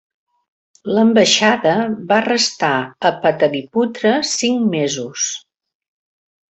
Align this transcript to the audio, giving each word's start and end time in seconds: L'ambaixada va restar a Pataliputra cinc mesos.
L'ambaixada 0.95 1.75
va 2.13 2.19
restar 2.29 2.73
a 3.11 3.13
Pataliputra 3.27 4.19
cinc 4.35 4.69
mesos. 4.77 5.33